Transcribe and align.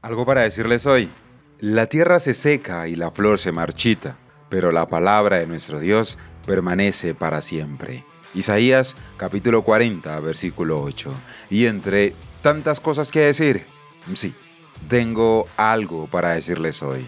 Algo 0.00 0.24
para 0.24 0.42
decirles 0.42 0.86
hoy. 0.86 1.08
La 1.58 1.86
tierra 1.86 2.20
se 2.20 2.32
seca 2.32 2.86
y 2.86 2.94
la 2.94 3.10
flor 3.10 3.40
se 3.40 3.50
marchita, 3.50 4.16
pero 4.48 4.70
la 4.70 4.86
palabra 4.86 5.38
de 5.38 5.48
nuestro 5.48 5.80
Dios 5.80 6.18
permanece 6.46 7.16
para 7.16 7.40
siempre. 7.40 8.04
Isaías 8.32 8.96
capítulo 9.16 9.62
40, 9.62 10.20
versículo 10.20 10.80
8. 10.82 11.12
Y 11.50 11.66
entre 11.66 12.14
tantas 12.42 12.78
cosas 12.78 13.10
que 13.10 13.20
decir, 13.20 13.66
sí, 14.14 14.34
tengo 14.88 15.48
algo 15.56 16.06
para 16.06 16.30
decirles 16.30 16.80
hoy. 16.84 17.04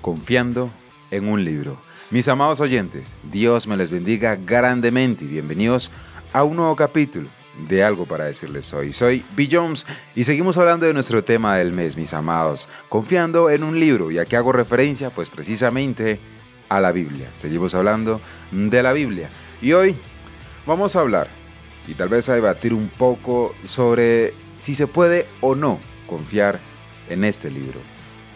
Confiando 0.00 0.70
en 1.10 1.28
un 1.28 1.44
libro. 1.44 1.78
Mis 2.12 2.28
amados 2.28 2.60
oyentes, 2.60 3.16
Dios 3.24 3.66
me 3.66 3.76
les 3.76 3.90
bendiga 3.90 4.36
grandemente 4.36 5.24
y 5.24 5.28
bienvenidos 5.28 5.90
a 6.32 6.44
un 6.44 6.58
nuevo 6.58 6.76
capítulo 6.76 7.28
de 7.68 7.84
algo 7.84 8.06
para 8.06 8.24
decirles 8.24 8.72
hoy. 8.72 8.92
Soy 8.92 9.24
B. 9.36 9.48
Jones 9.50 9.86
y 10.14 10.24
seguimos 10.24 10.58
hablando 10.58 10.86
de 10.86 10.94
nuestro 10.94 11.22
tema 11.22 11.56
del 11.56 11.72
mes, 11.72 11.96
mis 11.96 12.12
amados, 12.12 12.68
confiando 12.88 13.50
en 13.50 13.62
un 13.62 13.78
libro 13.78 14.10
y 14.10 14.18
aquí 14.18 14.36
hago 14.36 14.52
referencia 14.52 15.10
pues 15.10 15.30
precisamente 15.30 16.18
a 16.68 16.80
la 16.80 16.92
Biblia. 16.92 17.28
Seguimos 17.34 17.74
hablando 17.74 18.20
de 18.50 18.82
la 18.82 18.92
Biblia 18.92 19.30
y 19.62 19.72
hoy 19.72 19.96
vamos 20.66 20.96
a 20.96 21.00
hablar 21.00 21.28
y 21.86 21.94
tal 21.94 22.08
vez 22.08 22.28
a 22.28 22.34
debatir 22.34 22.74
un 22.74 22.88
poco 22.88 23.54
sobre 23.64 24.34
si 24.58 24.74
se 24.74 24.86
puede 24.86 25.26
o 25.40 25.54
no 25.54 25.78
confiar 26.06 26.58
en 27.08 27.24
este 27.24 27.50
libro. 27.50 27.80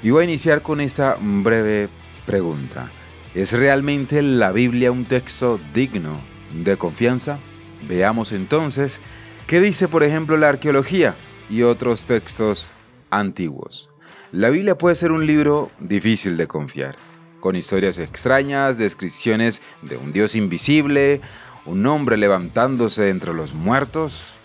Y 0.03 0.11
voy 0.11 0.23
a 0.23 0.25
iniciar 0.25 0.63
con 0.63 0.81
esa 0.81 1.17
breve 1.21 1.89
pregunta. 2.27 2.91
¿Es 3.35 3.53
realmente 3.53 4.23
la 4.23 4.53
Biblia 4.53 4.93
un 4.93 5.05
texto 5.05 5.61
digno 5.75 6.21
de 6.53 6.77
confianza? 6.77 7.39
Veamos 7.87 8.33
entonces 8.33 9.01
qué 9.47 9.61
dice 9.61 9.89
por 9.89 10.03
ejemplo 10.03 10.37
la 10.37 10.49
arqueología 10.49 11.15
y 11.49 11.63
otros 11.63 12.07
textos 12.07 12.73
antiguos. 13.11 13.91
La 14.33 14.51
Biblia 14.51 14.77
puede 14.77 14.97
ser 14.97 15.13
un 15.13 15.27
libro 15.27 15.71
difícil 15.81 16.37
de 16.37 16.47
confiar, 16.47 16.97
con 17.41 17.57
historias 17.57 17.99
extrañas, 17.99 18.77
descripciones 18.77 19.63
de 19.83 19.97
un 19.97 20.13
Dios 20.13 20.35
invisible, 20.35 21.21
un 21.65 21.87
hombre 21.87 22.17
levantándose 22.17 23.09
entre 23.09 23.33
los 23.33 23.55
muertos. 23.55 24.39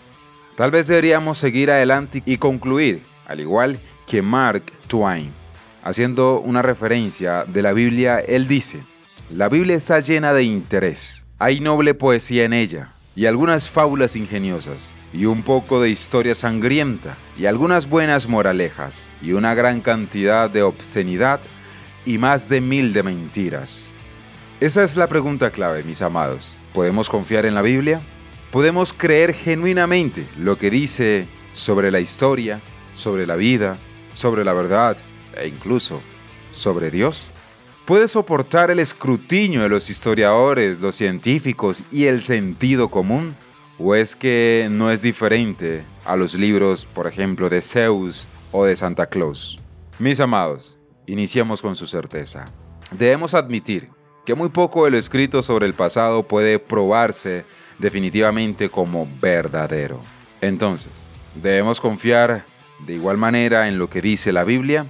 Tal 0.56 0.70
vez 0.70 0.86
deberíamos 0.86 1.38
seguir 1.38 1.70
adelante 1.70 2.22
y 2.24 2.38
concluir, 2.38 3.02
al 3.26 3.40
igual 3.40 3.78
que 4.06 4.22
Mark 4.22 4.62
Twain, 4.86 5.32
haciendo 5.82 6.40
una 6.40 6.62
referencia 6.62 7.44
de 7.44 7.62
la 7.62 7.72
Biblia, 7.72 8.20
él 8.20 8.48
dice, 8.48 8.82
la 9.30 9.48
Biblia 9.48 9.76
está 9.76 10.00
llena 10.00 10.32
de 10.32 10.44
interés, 10.44 11.26
hay 11.38 11.60
noble 11.60 11.94
poesía 11.94 12.44
en 12.44 12.52
ella, 12.52 12.92
y 13.16 13.26
algunas 13.26 13.68
fábulas 13.68 14.16
ingeniosas, 14.16 14.90
y 15.12 15.26
un 15.26 15.42
poco 15.42 15.80
de 15.80 15.90
historia 15.90 16.34
sangrienta, 16.34 17.16
y 17.38 17.46
algunas 17.46 17.88
buenas 17.88 18.28
moralejas, 18.28 19.04
y 19.22 19.32
una 19.32 19.54
gran 19.54 19.80
cantidad 19.80 20.50
de 20.50 20.62
obscenidad, 20.62 21.40
y 22.04 22.18
más 22.18 22.48
de 22.48 22.60
mil 22.60 22.92
de 22.92 23.02
mentiras. 23.02 23.92
Esa 24.60 24.84
es 24.84 24.96
la 24.96 25.06
pregunta 25.06 25.50
clave, 25.50 25.82
mis 25.84 26.02
amados. 26.02 26.54
¿Podemos 26.72 27.08
confiar 27.08 27.46
en 27.46 27.54
la 27.54 27.62
Biblia? 27.62 28.02
¿Podemos 28.50 28.92
creer 28.92 29.34
genuinamente 29.34 30.26
lo 30.36 30.58
que 30.58 30.70
dice 30.70 31.28
sobre 31.52 31.90
la 31.90 32.00
historia, 32.00 32.60
sobre 32.94 33.26
la 33.26 33.36
vida, 33.36 33.78
sobre 34.12 34.44
la 34.44 34.52
verdad 34.52 34.96
e 35.36 35.48
incluso 35.48 36.00
sobre 36.52 36.90
Dios? 36.90 37.30
Puede 37.84 38.08
soportar 38.08 38.70
el 38.70 38.78
escrutinio 38.78 39.62
de 39.62 39.68
los 39.68 39.90
historiadores, 39.90 40.80
los 40.80 40.96
científicos 40.96 41.82
y 41.90 42.04
el 42.06 42.20
sentido 42.20 42.88
común? 42.88 43.36
¿O 43.78 43.94
es 43.94 44.14
que 44.14 44.68
no 44.70 44.90
es 44.90 45.02
diferente 45.02 45.82
a 46.04 46.16
los 46.16 46.34
libros, 46.34 46.84
por 46.84 47.06
ejemplo, 47.06 47.50
de 47.50 47.60
Zeus 47.60 48.26
o 48.52 48.64
de 48.64 48.76
Santa 48.76 49.06
Claus? 49.06 49.58
Mis 49.98 50.20
amados, 50.20 50.78
iniciemos 51.06 51.60
con 51.60 51.74
su 51.74 51.86
certeza. 51.86 52.44
Debemos 52.92 53.34
admitir 53.34 53.90
que 54.24 54.34
muy 54.34 54.48
poco 54.48 54.84
de 54.84 54.92
lo 54.92 54.96
escrito 54.96 55.42
sobre 55.42 55.66
el 55.66 55.74
pasado 55.74 56.22
puede 56.22 56.58
probarse 56.58 57.44
definitivamente 57.78 58.70
como 58.70 59.08
verdadero. 59.20 60.00
Entonces, 60.40 60.92
¿debemos 61.34 61.80
confiar 61.80 62.44
de 62.86 62.94
igual 62.94 63.18
manera 63.18 63.66
en 63.68 63.78
lo 63.78 63.90
que 63.90 64.00
dice 64.00 64.32
la 64.32 64.44
Biblia? 64.44 64.86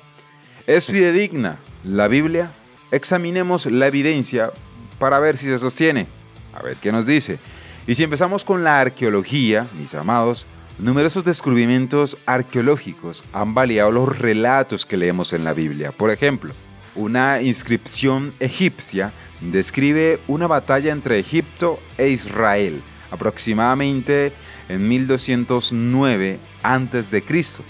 ¿Es 0.66 0.86
fidedigna 0.86 1.58
la 1.84 2.06
Biblia? 2.06 2.50
Examinemos 2.90 3.66
la 3.66 3.86
evidencia 3.86 4.50
para 4.98 5.18
ver 5.18 5.36
si 5.36 5.46
se 5.46 5.58
sostiene. 5.58 6.06
A 6.52 6.62
ver 6.62 6.76
qué 6.76 6.92
nos 6.92 7.06
dice. 7.06 7.38
Y 7.86 7.94
si 7.94 8.02
empezamos 8.02 8.44
con 8.44 8.64
la 8.64 8.80
arqueología, 8.80 9.66
mis 9.78 9.94
amados, 9.94 10.46
numerosos 10.78 11.24
descubrimientos 11.24 12.16
arqueológicos 12.26 13.24
han 13.32 13.54
validado 13.54 13.90
los 13.90 14.18
relatos 14.18 14.86
que 14.86 14.96
leemos 14.96 15.32
en 15.32 15.44
la 15.44 15.52
Biblia. 15.52 15.92
Por 15.92 16.10
ejemplo, 16.10 16.54
una 16.94 17.42
inscripción 17.42 18.32
egipcia 18.40 19.12
describe 19.40 20.20
una 20.28 20.46
batalla 20.46 20.92
entre 20.92 21.18
Egipto 21.18 21.78
e 21.98 22.08
Israel, 22.08 22.82
aproximadamente 23.10 24.32
en 24.68 24.88
1209 24.88 26.38
a.C., 26.62 27.24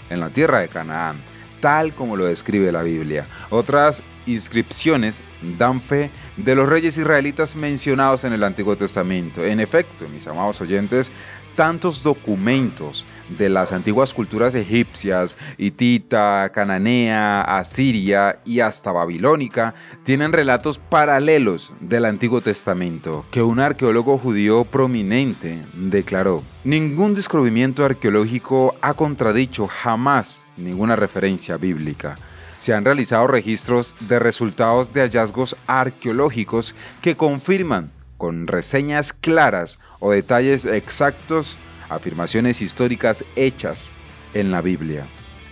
en 0.09 0.19
la 0.19 0.29
tierra 0.29 0.59
de 0.59 0.69
Canaán, 0.69 1.17
tal 1.59 1.93
como 1.93 2.15
lo 2.15 2.25
describe 2.25 2.71
la 2.71 2.83
Biblia. 2.83 3.25
Otras 3.49 4.03
inscripciones 4.25 5.23
dan 5.57 5.81
fe 5.81 6.11
de 6.37 6.55
los 6.55 6.67
reyes 6.67 6.97
israelitas 6.97 7.55
mencionados 7.55 8.23
en 8.23 8.33
el 8.33 8.43
Antiguo 8.43 8.75
Testamento. 8.75 9.43
En 9.43 9.59
efecto, 9.59 10.07
mis 10.09 10.27
amados 10.27 10.61
oyentes, 10.61 11.11
tantos 11.55 12.03
documentos 12.03 13.05
de 13.37 13.49
las 13.49 13.71
antiguas 13.71 14.13
culturas 14.13 14.53
egipcias, 14.55 15.37
hitita, 15.57 16.51
cananea, 16.53 17.41
asiria 17.41 18.39
y 18.45 18.59
hasta 18.59 18.91
babilónica 18.91 19.73
tienen 20.03 20.33
relatos 20.33 20.77
paralelos 20.77 21.73
del 21.79 22.05
Antiguo 22.05 22.41
Testamento 22.41 23.25
que 23.31 23.41
un 23.41 23.59
arqueólogo 23.59 24.17
judío 24.17 24.65
prominente 24.65 25.63
declaró. 25.73 26.43
Ningún 26.63 27.15
descubrimiento 27.15 27.85
arqueológico 27.85 28.75
ha 28.81 28.93
contradicho 28.93 29.67
jamás 29.67 30.43
ninguna 30.57 30.95
referencia 30.95 31.57
bíblica 31.57 32.15
se 32.65 32.73
han 32.73 32.83
realizado 32.83 33.27
registros 33.27 33.95
de 33.99 34.17
resultados 34.17 34.91
de 34.91 35.01
hallazgos 35.01 35.55
arqueológicos 35.67 36.73
que 37.03 37.15
confirman 37.15 37.91
con 38.17 38.47
reseñas 38.47 39.13
claras 39.13 39.79
o 39.99 40.09
detalles 40.09 40.65
exactos 40.65 41.59
afirmaciones 41.89 42.63
históricas 42.63 43.23
hechas 43.35 43.93
en 44.33 44.49
la 44.49 44.61
Biblia. 44.61 45.05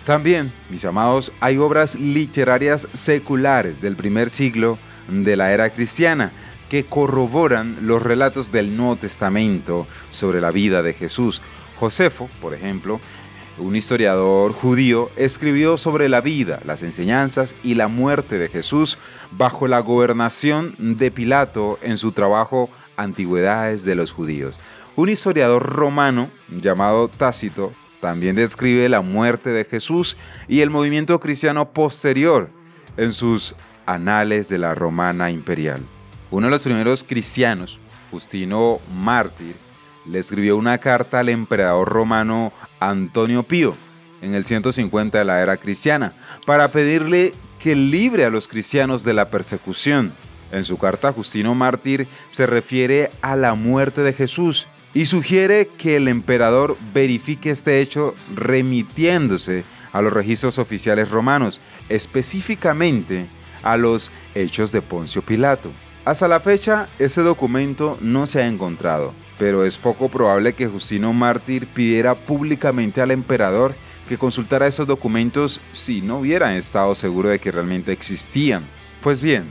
También, 0.07 0.51
mis 0.71 0.85
amados, 0.85 1.31
hay 1.39 1.59
obras 1.59 1.93
literarias 1.93 2.87
seculares 2.95 3.79
del 3.79 3.95
primer 3.95 4.31
siglo 4.31 4.79
de 5.07 5.35
la 5.35 5.51
era 5.51 5.69
cristiana 5.69 6.31
que 6.67 6.83
corroboran 6.83 7.77
los 7.81 8.01
relatos 8.01 8.51
del 8.51 8.75
Nuevo 8.75 8.95
Testamento 8.95 9.85
sobre 10.09 10.41
la 10.41 10.49
vida 10.49 10.81
de 10.81 10.95
Jesús. 10.95 11.43
Josefo, 11.79 12.27
por 12.41 12.55
ejemplo, 12.55 12.99
un 13.57 13.75
historiador 13.75 14.53
judío, 14.53 15.09
escribió 15.15 15.77
sobre 15.77 16.09
la 16.09 16.21
vida, 16.21 16.59
las 16.65 16.83
enseñanzas 16.83 17.55
y 17.63 17.75
la 17.75 17.87
muerte 17.87 18.37
de 18.37 18.49
Jesús 18.49 18.97
bajo 19.31 19.67
la 19.67 19.79
gobernación 19.79 20.75
de 20.77 21.11
Pilato 21.11 21.77
en 21.81 21.97
su 21.97 22.11
trabajo 22.11 22.69
Antigüedades 22.97 23.83
de 23.83 23.95
los 23.95 24.11
Judíos. 24.11 24.59
Un 24.95 25.09
historiador 25.09 25.63
romano 25.63 26.29
llamado 26.49 27.07
Tácito 27.07 27.73
también 27.99 28.35
describe 28.35 28.89
la 28.89 29.01
muerte 29.01 29.49
de 29.49 29.65
Jesús 29.65 30.17
y 30.47 30.61
el 30.61 30.69
movimiento 30.69 31.19
cristiano 31.19 31.71
posterior 31.71 32.49
en 32.97 33.13
sus 33.13 33.55
Anales 33.85 34.49
de 34.49 34.57
la 34.57 34.75
Romana 34.75 35.31
Imperial. 35.31 35.81
Uno 36.29 36.47
de 36.47 36.51
los 36.51 36.63
primeros 36.63 37.03
cristianos, 37.03 37.79
Justino 38.11 38.79
Mártir, 38.95 39.55
le 40.05 40.19
escribió 40.19 40.57
una 40.57 40.77
carta 40.77 41.19
al 41.19 41.29
emperador 41.29 41.89
romano 41.89 42.51
Antonio 42.79 43.43
Pío 43.43 43.75
en 44.21 44.35
el 44.35 44.45
150 44.45 45.17
de 45.17 45.25
la 45.25 45.41
era 45.41 45.57
cristiana 45.57 46.13
para 46.45 46.69
pedirle 46.69 47.33
que 47.59 47.75
libre 47.75 48.25
a 48.25 48.29
los 48.29 48.47
cristianos 48.47 49.03
de 49.03 49.13
la 49.13 49.29
persecución. 49.29 50.13
En 50.51 50.63
su 50.63 50.77
carta 50.77 51.11
Justino 51.11 51.55
Mártir 51.55 52.07
se 52.29 52.45
refiere 52.45 53.11
a 53.21 53.35
la 53.35 53.55
muerte 53.55 54.01
de 54.01 54.13
Jesús 54.13 54.67
y 54.93 55.05
sugiere 55.05 55.67
que 55.77 55.95
el 55.95 56.07
emperador 56.07 56.77
verifique 56.93 57.49
este 57.49 57.81
hecho 57.81 58.13
remitiéndose 58.35 59.63
a 59.91 60.01
los 60.01 60.13
registros 60.13 60.59
oficiales 60.59 61.09
romanos, 61.09 61.61
específicamente 61.89 63.27
a 63.63 63.77
los 63.77 64.11
hechos 64.35 64.71
de 64.71 64.81
Poncio 64.81 65.21
Pilato. 65.21 65.71
Hasta 66.05 66.27
la 66.27 66.41
fecha, 66.41 66.89
ese 66.99 67.21
documento 67.21 67.97
no 68.01 68.27
se 68.27 68.41
ha 68.41 68.47
encontrado, 68.47 69.13
pero 69.39 69.63
es 69.63 69.77
poco 69.77 70.09
probable 70.09 70.51
que 70.51 70.67
Justino 70.67 71.13
Mártir 71.13 71.65
pidiera 71.67 72.13
públicamente 72.13 72.99
al 72.99 73.11
emperador 73.11 73.73
que 74.09 74.17
consultara 74.17 74.67
esos 74.67 74.85
documentos 74.85 75.61
si 75.71 76.01
no 76.01 76.19
hubiera 76.19 76.57
estado 76.57 76.93
seguro 76.93 77.29
de 77.29 77.39
que 77.39 77.53
realmente 77.53 77.93
existían. 77.93 78.65
Pues 79.01 79.21
bien, 79.21 79.45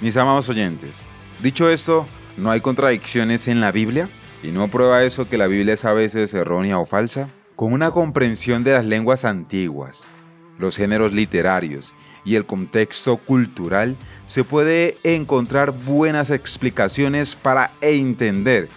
mis 0.00 0.16
amados 0.16 0.48
oyentes, 0.48 0.96
dicho 1.42 1.68
esto, 1.68 2.06
¿no 2.38 2.50
hay 2.50 2.62
contradicciones 2.62 3.46
en 3.46 3.60
la 3.60 3.70
Biblia? 3.70 4.08
¿Y 4.42 4.48
no 4.48 4.68
prueba 4.68 5.04
eso 5.04 5.28
que 5.28 5.36
la 5.36 5.46
Biblia 5.46 5.74
es 5.74 5.84
a 5.84 5.92
veces 5.92 6.32
errónea 6.32 6.78
o 6.78 6.86
falsa? 6.86 7.28
Con 7.54 7.74
una 7.74 7.90
comprensión 7.90 8.64
de 8.64 8.72
las 8.72 8.86
lenguas 8.86 9.26
antiguas, 9.26 10.08
los 10.58 10.74
géneros 10.74 11.12
literarios 11.12 11.94
y 12.24 12.34
el 12.34 12.46
contexto 12.46 13.16
cultural, 13.16 13.96
se 14.24 14.44
puede 14.44 14.98
encontrar 15.02 15.72
buenas 15.72 16.30
explicaciones 16.30 17.36
para 17.36 17.72
entender 17.80 18.68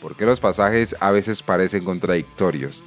por 0.00 0.16
qué 0.16 0.26
los 0.26 0.40
pasajes 0.40 0.94
a 1.00 1.10
veces 1.10 1.42
parecen 1.42 1.84
contradictorios. 1.84 2.84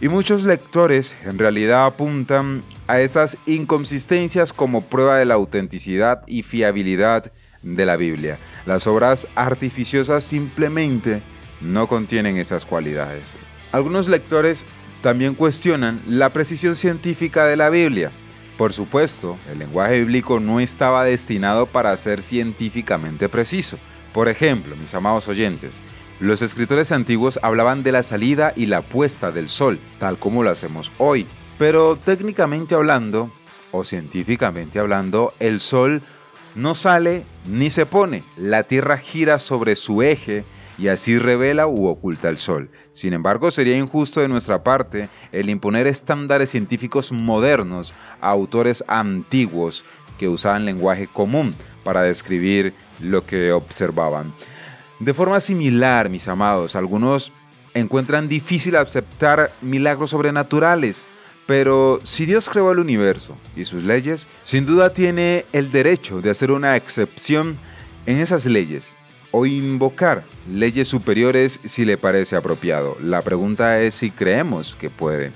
Y 0.00 0.08
muchos 0.08 0.44
lectores 0.44 1.16
en 1.24 1.38
realidad 1.38 1.86
apuntan 1.86 2.62
a 2.86 3.00
estas 3.00 3.38
inconsistencias 3.46 4.52
como 4.52 4.82
prueba 4.82 5.16
de 5.16 5.24
la 5.24 5.34
autenticidad 5.34 6.22
y 6.26 6.42
fiabilidad 6.42 7.32
de 7.62 7.86
la 7.86 7.96
Biblia. 7.96 8.38
Las 8.66 8.86
obras 8.86 9.26
artificiosas 9.34 10.22
simplemente 10.24 11.22
no 11.62 11.86
contienen 11.86 12.36
esas 12.36 12.66
cualidades. 12.66 13.36
Algunos 13.72 14.08
lectores 14.08 14.66
también 15.00 15.34
cuestionan 15.34 16.02
la 16.06 16.30
precisión 16.30 16.76
científica 16.76 17.46
de 17.46 17.56
la 17.56 17.70
Biblia. 17.70 18.12
Por 18.56 18.72
supuesto, 18.72 19.36
el 19.52 19.58
lenguaje 19.58 20.00
bíblico 20.00 20.40
no 20.40 20.60
estaba 20.60 21.04
destinado 21.04 21.66
para 21.66 21.96
ser 21.96 22.22
científicamente 22.22 23.28
preciso. 23.28 23.78
Por 24.14 24.28
ejemplo, 24.28 24.74
mis 24.76 24.94
amados 24.94 25.28
oyentes, 25.28 25.82
los 26.20 26.40
escritores 26.40 26.90
antiguos 26.90 27.38
hablaban 27.42 27.82
de 27.82 27.92
la 27.92 28.02
salida 28.02 28.54
y 28.56 28.66
la 28.66 28.80
puesta 28.80 29.30
del 29.30 29.50
sol, 29.50 29.78
tal 29.98 30.18
como 30.18 30.42
lo 30.42 30.50
hacemos 30.50 30.90
hoy. 30.96 31.26
Pero 31.58 31.96
técnicamente 32.02 32.74
hablando, 32.74 33.30
o 33.72 33.84
científicamente 33.84 34.78
hablando, 34.78 35.34
el 35.38 35.60
sol 35.60 36.00
no 36.54 36.74
sale 36.74 37.24
ni 37.46 37.68
se 37.68 37.84
pone. 37.84 38.24
La 38.38 38.62
Tierra 38.62 38.96
gira 38.96 39.38
sobre 39.38 39.76
su 39.76 40.02
eje 40.02 40.44
y 40.78 40.88
así 40.88 41.18
revela 41.18 41.66
u 41.66 41.86
oculta 41.86 42.28
el 42.28 42.38
sol. 42.38 42.70
Sin 42.92 43.12
embargo, 43.12 43.50
sería 43.50 43.76
injusto 43.76 44.20
de 44.20 44.28
nuestra 44.28 44.62
parte 44.62 45.08
el 45.32 45.50
imponer 45.50 45.86
estándares 45.86 46.50
científicos 46.50 47.12
modernos 47.12 47.94
a 48.20 48.30
autores 48.30 48.84
antiguos 48.86 49.84
que 50.18 50.28
usaban 50.28 50.64
lenguaje 50.64 51.06
común 51.06 51.54
para 51.84 52.02
describir 52.02 52.74
lo 53.00 53.24
que 53.24 53.52
observaban. 53.52 54.32
De 54.98 55.14
forma 55.14 55.40
similar, 55.40 56.08
mis 56.08 56.26
amados, 56.28 56.74
algunos 56.74 57.32
encuentran 57.74 58.28
difícil 58.28 58.76
aceptar 58.76 59.52
milagros 59.60 60.10
sobrenaturales, 60.10 61.04
pero 61.46 62.00
si 62.02 62.24
Dios 62.24 62.48
creó 62.48 62.72
el 62.72 62.78
universo 62.78 63.36
y 63.54 63.64
sus 63.64 63.84
leyes, 63.84 64.26
sin 64.42 64.64
duda 64.66 64.90
tiene 64.90 65.44
el 65.52 65.70
derecho 65.70 66.22
de 66.22 66.30
hacer 66.30 66.50
una 66.50 66.76
excepción 66.76 67.56
en 68.06 68.20
esas 68.20 68.46
leyes 68.46 68.96
o 69.30 69.46
invocar 69.46 70.24
leyes 70.50 70.88
superiores 70.88 71.60
si 71.64 71.84
le 71.84 71.96
parece 71.96 72.36
apropiado. 72.36 72.96
La 73.00 73.22
pregunta 73.22 73.80
es 73.80 73.94
si 73.94 74.10
creemos 74.10 74.76
que 74.76 74.90
puede. 74.90 75.32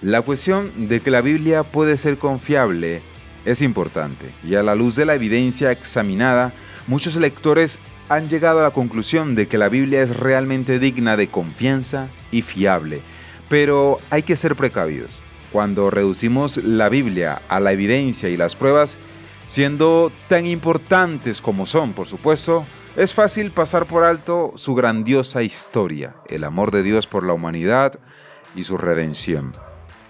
La 0.00 0.22
cuestión 0.22 0.88
de 0.88 1.00
que 1.00 1.10
la 1.10 1.20
Biblia 1.20 1.62
puede 1.62 1.96
ser 1.96 2.18
confiable 2.18 3.02
es 3.44 3.62
importante 3.62 4.32
y 4.44 4.54
a 4.54 4.62
la 4.62 4.74
luz 4.74 4.96
de 4.96 5.04
la 5.04 5.14
evidencia 5.14 5.70
examinada, 5.72 6.52
muchos 6.86 7.16
lectores 7.16 7.78
han 8.08 8.28
llegado 8.28 8.60
a 8.60 8.64
la 8.64 8.70
conclusión 8.70 9.34
de 9.34 9.46
que 9.46 9.58
la 9.58 9.68
Biblia 9.68 10.02
es 10.02 10.14
realmente 10.16 10.78
digna 10.78 11.16
de 11.16 11.28
confianza 11.28 12.08
y 12.30 12.42
fiable, 12.42 13.00
pero 13.48 13.98
hay 14.10 14.22
que 14.22 14.36
ser 14.36 14.56
precavidos. 14.56 15.20
Cuando 15.50 15.90
reducimos 15.90 16.56
la 16.58 16.88
Biblia 16.88 17.42
a 17.48 17.60
la 17.60 17.72
evidencia 17.72 18.28
y 18.28 18.36
las 18.36 18.56
pruebas, 18.56 18.98
siendo 19.46 20.10
tan 20.28 20.46
importantes 20.46 21.42
como 21.42 21.66
son, 21.66 21.92
por 21.92 22.06
supuesto, 22.06 22.64
es 22.96 23.14
fácil 23.14 23.50
pasar 23.50 23.86
por 23.86 24.04
alto 24.04 24.52
su 24.56 24.74
grandiosa 24.74 25.42
historia, 25.42 26.14
el 26.28 26.44
amor 26.44 26.70
de 26.70 26.82
Dios 26.82 27.06
por 27.06 27.24
la 27.24 27.32
humanidad 27.32 27.92
y 28.54 28.64
su 28.64 28.76
redención. 28.76 29.52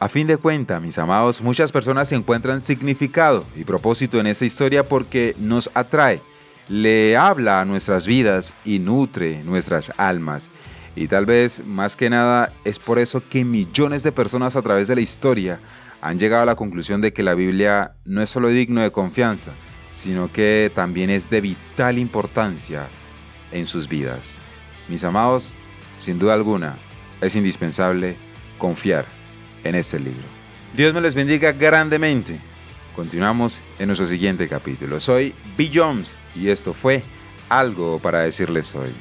A 0.01 0.09
fin 0.09 0.27
de 0.27 0.37
cuentas, 0.37 0.83
mis 0.83 0.99
amados, 0.99 1.43
muchas 1.43 1.71
personas 1.71 2.11
encuentran 2.11 2.61
significado 2.61 3.45
y 3.55 3.65
propósito 3.65 4.19
en 4.19 4.27
esa 4.27 4.45
historia 4.45 4.83
porque 4.83 5.37
nos 5.39 5.71
atrae 5.75 6.21
le 6.69 7.17
habla 7.17 7.61
a 7.61 7.65
nuestras 7.65 8.07
vidas 8.07 8.55
y 8.65 8.79
nutre 8.79 9.43
nuestras 9.45 9.93
almas. 9.97 10.51
Y 10.95 11.09
tal 11.09 11.27
vez 11.27 11.65
más 11.65 11.97
que 11.97 12.11
nada 12.11 12.53
es 12.65 12.79
por 12.79 12.99
eso 12.99 13.23
que 13.29 13.45
millones 13.45 14.03
de 14.03 14.13
personas 14.13 14.57
a 14.57 14.63
través 14.63 14.89
de 14.89 14.95
la 14.95 15.01
historia 15.01 15.61
han 16.01 16.19
llegado 16.19 16.43
a 16.43 16.47
la 16.47 16.57
conclusión 16.57 17.01
de 17.01 17.13
que 17.13 17.23
la 17.23 17.35
Biblia 17.35 17.95
no 18.05 18.23
es 18.23 18.31
solo 18.31 18.49
digno 18.49 18.81
de 18.81 18.91
confianza, 18.91 19.53
sino 19.93 20.33
que 20.33 20.71
también 20.75 21.11
es 21.11 21.31
de 21.31 21.41
vital 21.41 21.99
importancia 21.99 22.89
en 23.51 23.67
sus 23.67 23.89
vidas. 23.89 24.39
Mis 24.89 25.05
amados, 25.05 25.55
sin 25.99 26.19
duda 26.19 26.35
alguna, 26.35 26.77
es 27.21 27.37
indispensable 27.37 28.17
confiar 28.59 29.07
en 29.65 29.75
este 29.75 29.99
libro. 29.99 30.23
Dios 30.75 30.95
me 30.95 31.01
les 31.01 31.15
bendiga 31.15 31.53
grandemente. 31.53 32.39
Continuamos 32.97 33.61
en 33.79 33.87
nuestro 33.87 34.07
siguiente 34.07 34.49
capítulo. 34.49 35.01
Soy 35.01 35.35
Bill 35.57 35.71
Jones 35.73 36.17
y 36.35 36.49
esto 36.49 36.73
fue 36.75 37.03
algo 37.49 37.99
para 37.99 38.21
decirles 38.21 38.75
hoy. 38.75 38.93